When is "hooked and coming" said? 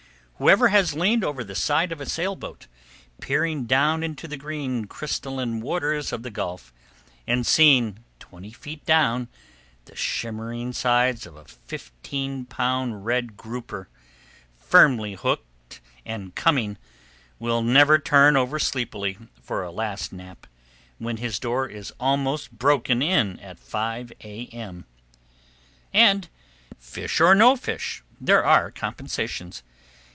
15.13-16.79